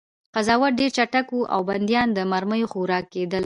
[0.35, 3.39] قضاوت ډېر چټک و او بندیان د مرمیو خوراک کېدل